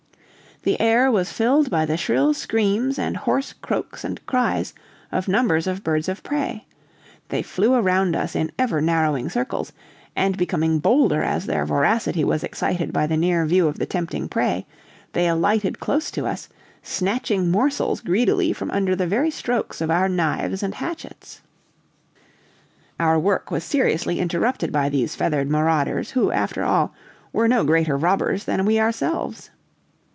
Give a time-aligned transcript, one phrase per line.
[0.63, 4.75] The air was filled by the shrill screams and hoarse croaks and cries
[5.11, 6.67] of numbers of birds of prey,
[7.29, 9.73] they flew around us in ever narrowing circles,
[10.15, 14.29] and becoming bolder as their voracity was excited by the near view of the tempting
[14.29, 14.67] prey,
[15.13, 16.47] they alighted close to us,
[16.83, 21.41] snatching morsels greedily from under the very strokes of our knives and hatchets.
[22.99, 26.93] Our work was seriously interrupted by these feathered marauders, who, after all,
[27.33, 29.49] were no greater robbers than we ourselves.